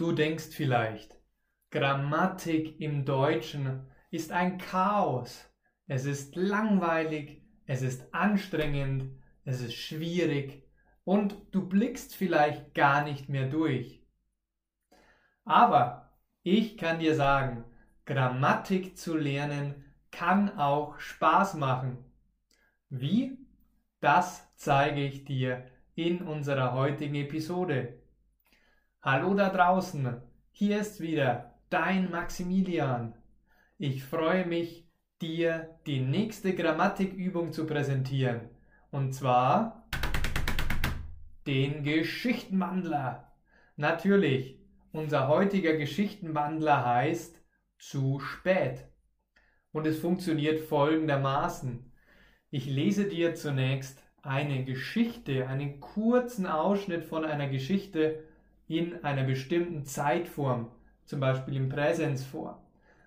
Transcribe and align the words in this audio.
Du 0.00 0.12
denkst 0.12 0.48
vielleicht, 0.52 1.14
Grammatik 1.70 2.80
im 2.80 3.04
Deutschen 3.04 3.86
ist 4.10 4.32
ein 4.32 4.56
Chaos. 4.56 5.44
Es 5.88 6.06
ist 6.06 6.36
langweilig, 6.36 7.42
es 7.66 7.82
ist 7.82 8.14
anstrengend, 8.14 9.12
es 9.44 9.60
ist 9.60 9.74
schwierig 9.74 10.66
und 11.04 11.36
du 11.50 11.68
blickst 11.68 12.16
vielleicht 12.16 12.72
gar 12.72 13.04
nicht 13.04 13.28
mehr 13.28 13.46
durch. 13.50 14.02
Aber 15.44 16.18
ich 16.44 16.78
kann 16.78 16.98
dir 16.98 17.14
sagen, 17.14 17.66
Grammatik 18.06 18.96
zu 18.96 19.18
lernen 19.18 19.84
kann 20.10 20.56
auch 20.56 20.98
Spaß 20.98 21.56
machen. 21.56 21.98
Wie? 22.88 23.36
Das 24.00 24.50
zeige 24.56 25.04
ich 25.04 25.26
dir 25.26 25.66
in 25.94 26.22
unserer 26.22 26.72
heutigen 26.72 27.16
Episode. 27.16 27.99
Hallo 29.02 29.32
da 29.32 29.48
draußen, 29.48 30.20
hier 30.50 30.78
ist 30.78 31.00
wieder 31.00 31.54
dein 31.70 32.10
Maximilian. 32.10 33.14
Ich 33.78 34.04
freue 34.04 34.44
mich, 34.44 34.86
dir 35.22 35.78
die 35.86 36.00
nächste 36.00 36.54
Grammatikübung 36.54 37.50
zu 37.50 37.64
präsentieren. 37.64 38.50
Und 38.90 39.14
zwar 39.14 39.88
den 41.46 41.82
Geschichtenwandler. 41.82 43.32
Natürlich, 43.76 44.60
unser 44.92 45.28
heutiger 45.28 45.78
Geschichtenwandler 45.78 46.84
heißt 46.84 47.42
zu 47.78 48.20
spät. 48.20 48.84
Und 49.72 49.86
es 49.86 49.98
funktioniert 49.98 50.60
folgendermaßen. 50.60 51.90
Ich 52.50 52.66
lese 52.66 53.08
dir 53.08 53.34
zunächst 53.34 54.04
eine 54.20 54.62
Geschichte, 54.66 55.48
einen 55.48 55.80
kurzen 55.80 56.46
Ausschnitt 56.46 57.06
von 57.06 57.24
einer 57.24 57.48
Geschichte 57.48 58.24
in 58.70 59.04
einer 59.04 59.24
bestimmten 59.24 59.84
Zeitform, 59.84 60.70
zum 61.04 61.18
Beispiel 61.18 61.56
im 61.56 61.68
Präsens 61.68 62.24
vor. 62.24 62.62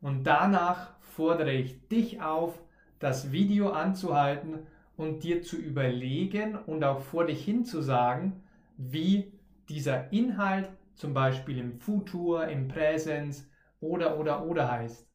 Und 0.00 0.24
danach 0.24 0.98
fordere 1.00 1.52
ich 1.52 1.86
dich 1.88 2.20
auf, 2.20 2.60
das 2.98 3.30
Video 3.30 3.70
anzuhalten 3.70 4.66
und 4.96 5.22
dir 5.22 5.42
zu 5.42 5.56
überlegen 5.56 6.56
und 6.56 6.82
auch 6.82 7.00
vor 7.00 7.26
dich 7.26 7.44
hin 7.44 7.64
zu 7.64 7.82
sagen, 7.82 8.42
wie 8.76 9.32
dieser 9.68 10.12
Inhalt 10.12 10.70
zum 10.94 11.14
Beispiel 11.14 11.58
im 11.58 11.78
Futur, 11.78 12.48
im 12.48 12.66
Präsens 12.66 13.48
oder 13.78 14.18
oder 14.18 14.44
oder 14.46 14.70
heißt. 14.70 15.08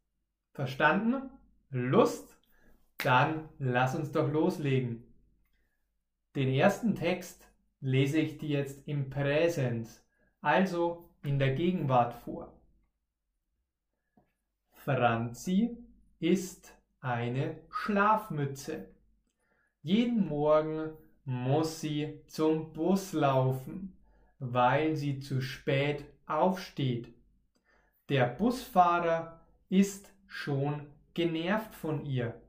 Verstanden? 0.54 1.30
Lust? 1.70 2.38
Dann 3.04 3.50
lass 3.60 3.94
uns 3.94 4.14
doch 4.14 4.32
loslegen. 4.32 5.04
Den 6.36 6.48
ersten 6.50 6.96
Text 6.96 7.46
lese 7.82 8.20
ich 8.20 8.38
dir 8.38 8.60
jetzt 8.60 8.88
im 8.88 9.10
Präsens, 9.10 10.06
also 10.42 11.10
in 11.24 11.40
der 11.40 11.54
Gegenwart 11.56 12.14
vor. 12.14 12.54
Franzi 14.72 15.78
ist 16.20 16.78
eine 17.02 17.62
Schlafmütze. 17.70 18.88
Jeden 19.82 20.28
Morgen 20.28 20.92
muss 21.26 21.82
sie 21.82 22.22
zum 22.28 22.74
Bus 22.74 23.14
laufen, 23.14 23.98
weil 24.40 24.96
sie 24.96 25.20
zu 25.20 25.42
spät 25.42 26.06
aufsteht. 26.26 27.14
Der 28.10 28.26
Busfahrer 28.26 29.42
ist 29.70 30.12
schon 30.26 30.88
genervt 31.14 31.76
von 31.76 32.06
ihr. 32.06 32.42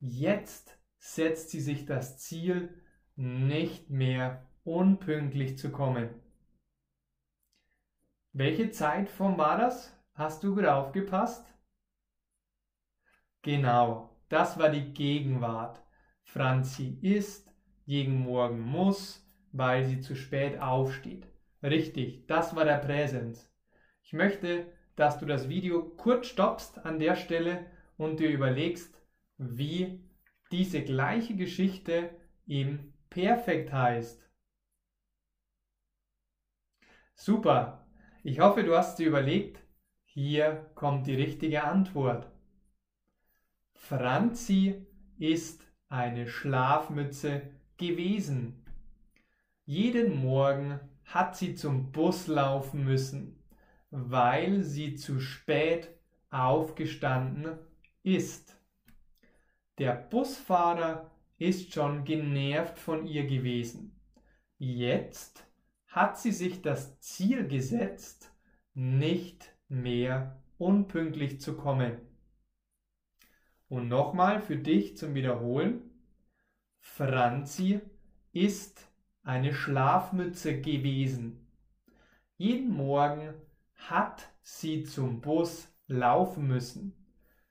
Jetzt 0.00 0.78
setzt 0.98 1.50
sie 1.50 1.60
sich 1.60 1.86
das 1.86 2.18
Ziel, 2.18 2.82
nicht 3.16 3.90
mehr 3.90 4.46
unpünktlich 4.64 5.56
zu 5.56 5.70
kommen. 5.70 6.10
Welche 8.36 8.72
Zeitform 8.72 9.38
war 9.38 9.56
das? 9.56 9.96
Hast 10.14 10.42
du 10.42 10.56
gut 10.56 10.64
aufgepasst? 10.66 11.46
Genau, 13.42 14.10
das 14.28 14.58
war 14.58 14.70
die 14.70 14.92
Gegenwart. 14.92 15.80
Franzi 16.24 16.98
ist, 17.00 17.48
jeden 17.86 18.18
Morgen 18.18 18.58
muss, 18.58 19.24
weil 19.52 19.84
sie 19.84 20.00
zu 20.00 20.16
spät 20.16 20.58
aufsteht. 20.60 21.28
Richtig, 21.62 22.26
das 22.26 22.56
war 22.56 22.64
der 22.64 22.78
Präsens. 22.78 23.54
Ich 24.02 24.12
möchte, 24.12 24.66
dass 24.96 25.20
du 25.20 25.26
das 25.26 25.48
Video 25.48 25.84
kurz 25.96 26.26
stoppst 26.26 26.84
an 26.84 26.98
der 26.98 27.14
Stelle 27.14 27.66
und 27.98 28.18
dir 28.18 28.30
überlegst, 28.30 29.00
wie 29.38 30.00
diese 30.50 30.82
gleiche 30.82 31.36
Geschichte 31.36 32.10
im 32.46 32.92
Perfekt 33.10 33.72
heißt. 33.72 34.28
Super. 37.14 37.83
Ich 38.26 38.40
hoffe, 38.40 38.64
du 38.64 38.74
hast 38.74 38.98
dir 38.98 39.08
überlegt, 39.08 39.62
hier 40.06 40.70
kommt 40.74 41.06
die 41.06 41.14
richtige 41.14 41.64
Antwort. 41.64 42.26
Franzi 43.74 44.86
ist 45.18 45.62
eine 45.90 46.26
Schlafmütze 46.26 47.42
gewesen. 47.76 48.64
Jeden 49.66 50.22
Morgen 50.22 50.80
hat 51.04 51.36
sie 51.36 51.54
zum 51.54 51.92
Bus 51.92 52.26
laufen 52.26 52.86
müssen, 52.86 53.44
weil 53.90 54.62
sie 54.62 54.94
zu 54.94 55.20
spät 55.20 55.90
aufgestanden 56.30 57.58
ist. 58.02 58.58
Der 59.76 59.92
Busfahrer 59.92 61.10
ist 61.36 61.74
schon 61.74 62.04
genervt 62.04 62.78
von 62.78 63.06
ihr 63.06 63.26
gewesen. 63.26 64.00
Jetzt 64.56 65.44
hat 65.94 66.18
sie 66.18 66.32
sich 66.32 66.60
das 66.60 66.98
Ziel 66.98 67.46
gesetzt, 67.46 68.34
nicht 68.74 69.54
mehr 69.68 70.42
unpünktlich 70.58 71.40
zu 71.40 71.56
kommen. 71.56 72.00
Und 73.68 73.86
nochmal 73.86 74.40
für 74.40 74.56
dich 74.56 74.96
zum 74.96 75.14
Wiederholen. 75.14 75.82
Franzi 76.80 77.80
ist 78.32 78.90
eine 79.22 79.54
Schlafmütze 79.54 80.60
gewesen. 80.60 81.46
Jeden 82.38 82.74
Morgen 82.74 83.32
hat 83.76 84.28
sie 84.42 84.82
zum 84.82 85.20
Bus 85.20 85.68
laufen 85.86 86.48
müssen, 86.48 87.06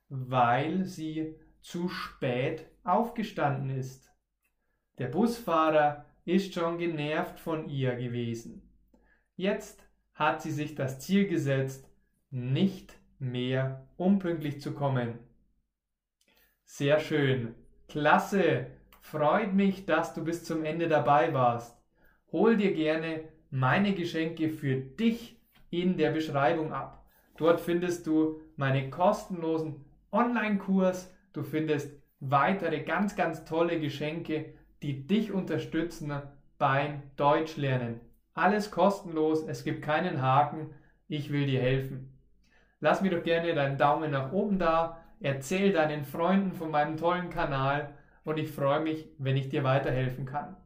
weil 0.10 0.84
sie 0.84 1.40
zu 1.62 1.88
spät 1.88 2.70
aufgestanden 2.84 3.70
ist. 3.70 4.14
Der 4.98 5.08
Busfahrer 5.08 6.06
ist 6.26 6.54
schon 6.54 6.78
genervt 6.78 7.40
von 7.40 7.70
ihr 7.70 7.96
gewesen. 7.96 8.62
Jetzt 9.36 9.84
hat 10.14 10.42
sie 10.42 10.52
sich 10.52 10.76
das 10.76 11.00
Ziel 11.00 11.28
gesetzt, 11.28 11.90
nicht 12.30 12.96
mehr 13.20 13.88
unpünktlich 13.98 14.62
zu 14.62 14.74
kommen. 14.74 15.20
Sehr 16.64 17.00
schön. 17.00 17.56
Klasse. 17.88 18.68
Freut 19.02 19.54
mich, 19.54 19.86
dass 19.86 20.14
du 20.14 20.24
bis 20.24 20.44
zum 20.44 20.64
Ende 20.64 20.88
dabei 20.88 21.34
warst. 21.34 21.78
Hol 22.32 22.58
dir 22.58 22.74
gerne 22.74 23.26
meine 23.50 23.94
Geschenke 23.94 24.50
für 24.50 24.78
dich 24.78 25.40
in 25.70 25.98
der 25.98 26.12
Beschreibung 26.12 26.72
ab. 26.74 27.06
Dort 27.38 27.60
findest 27.60 28.08
du 28.08 28.40
meine 28.56 28.90
kostenlosen 28.90 29.86
Online-Kurs. 30.12 31.14
Du 31.34 31.44
findest 31.44 31.92
weitere 32.20 32.84
ganz, 32.84 33.16
ganz 33.16 33.44
tolle 33.46 33.80
Geschenke, 33.80 34.54
die 34.84 35.08
dich 35.08 35.32
unterstützen 35.32 36.14
beim 36.60 37.02
Deutschlernen. 37.16 38.00
Alles 38.34 38.70
kostenlos, 38.70 39.44
es 39.48 39.64
gibt 39.64 39.82
keinen 39.82 40.22
Haken. 40.22 40.70
Ich 41.08 41.32
will 41.32 41.46
dir 41.46 41.62
helfen. 41.62 42.14
Lass 42.80 43.02
mir 43.02 43.12
doch 43.12 43.24
gerne 43.24 43.54
deinen 43.54 43.78
Daumen 43.78 44.12
nach 44.12 44.32
oben 44.32 44.60
da 44.60 45.04
Erzähl 45.24 45.72
deinen 45.72 46.04
Freunden 46.04 46.52
von 46.52 46.70
meinem 46.70 46.98
tollen 46.98 47.30
Kanal 47.30 47.94
und 48.26 48.38
ich 48.38 48.52
freue 48.52 48.82
mich, 48.82 49.08
wenn 49.18 49.38
ich 49.38 49.48
dir 49.48 49.64
weiterhelfen 49.64 50.26
kann. 50.26 50.58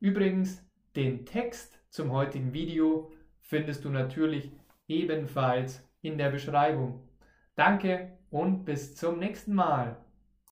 Übrigens, 0.00 0.62
den 0.96 1.24
Text 1.24 1.80
zum 1.88 2.12
heutigen 2.12 2.52
Video 2.52 3.10
findest 3.40 3.86
du 3.86 3.88
natürlich 3.88 4.52
ebenfalls 4.86 5.82
in 6.02 6.18
der 6.18 6.28
Beschreibung. 6.28 7.08
Danke 7.54 8.18
und 8.28 8.66
bis 8.66 8.94
zum 8.96 9.18
nächsten 9.18 9.54
Mal. 9.54 9.96